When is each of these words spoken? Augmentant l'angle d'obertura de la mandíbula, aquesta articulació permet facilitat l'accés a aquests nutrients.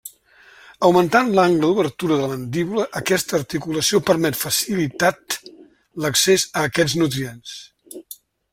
Augmentant 0.87 1.27
l'angle 1.39 1.59
d'obertura 1.65 2.15
de 2.21 2.29
la 2.29 2.29
mandíbula, 2.31 2.85
aquesta 3.01 3.37
articulació 3.39 4.01
permet 4.09 4.39
facilitat 4.41 5.37
l'accés 6.07 6.47
a 6.51 6.65
aquests 6.71 6.97
nutrients. 7.03 7.57